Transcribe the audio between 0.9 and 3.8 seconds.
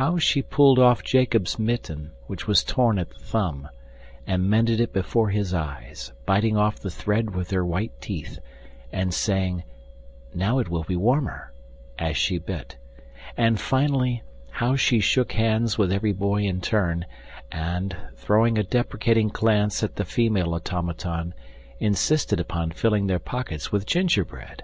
Jacob's mitten, which was torn at the thumb,